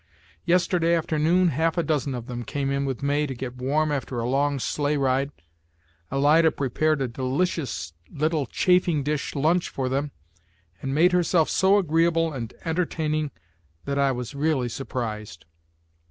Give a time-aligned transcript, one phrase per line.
[0.45, 4.19] Yesterday afternoon half a dozen of them came in with May to get warm after
[4.19, 5.31] a long sleigh ride.
[6.11, 10.09] Alida prepared a delicious little chafing dish lunch for them,
[10.81, 13.29] and made herself so agreeable and entertaining
[13.85, 15.45] that I was really surprised.